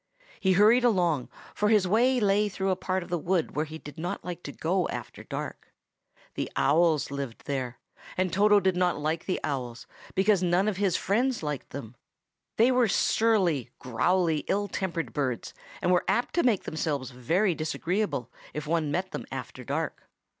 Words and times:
He 0.39 0.53
hurried 0.53 0.83
along, 0.83 1.29
for 1.53 1.69
his 1.69 1.87
way 1.87 2.19
lay 2.19 2.49
through 2.49 2.71
a 2.71 2.75
part 2.75 3.03
of 3.03 3.09
the 3.09 3.19
wood 3.19 3.55
where 3.55 3.65
he 3.65 3.77
did 3.77 3.99
not 3.99 4.25
like 4.25 4.41
to 4.41 4.51
go 4.51 4.87
after 4.87 5.23
dark. 5.23 5.71
The 6.33 6.51
owls 6.55 7.11
lived 7.11 7.45
there, 7.45 7.77
and 8.17 8.33
Toto 8.33 8.59
did 8.59 8.75
not 8.75 8.97
like 8.97 9.25
the 9.25 9.39
owls, 9.43 9.85
because 10.15 10.41
none 10.41 10.67
of 10.67 10.77
his 10.77 10.97
friends 10.97 11.43
liked 11.43 11.69
them. 11.69 11.95
They 12.57 12.71
were 12.71 12.87
surly, 12.87 13.69
growly, 13.77 14.39
ill 14.47 14.67
tempered 14.67 15.13
birds, 15.13 15.53
and 15.83 15.91
were 15.91 16.03
apt 16.07 16.33
to 16.33 16.41
make 16.41 16.63
themselves 16.63 17.11
very 17.11 17.53
disagreeable 17.53 18.31
if 18.55 18.65
one 18.65 18.89
met 18.89 19.11
them 19.11 19.27
after 19.31 19.63
dark. 19.63 20.09